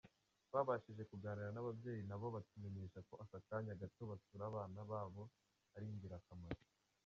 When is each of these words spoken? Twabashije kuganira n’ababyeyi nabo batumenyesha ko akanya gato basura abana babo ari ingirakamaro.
Twabashije 0.47 1.03
kuganira 1.09 1.49
n’ababyeyi 1.53 2.01
nabo 2.09 2.27
batumenyesha 2.35 2.99
ko 3.07 3.13
akanya 3.37 3.79
gato 3.81 4.01
basura 4.11 4.43
abana 4.49 4.79
babo 4.91 5.23
ari 5.75 5.85
ingirakamaro. 5.93 6.63